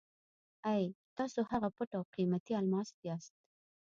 [0.71, 0.83] اې!
[1.17, 3.33] تاسو هغه پټ او قیمتي الماس یاست.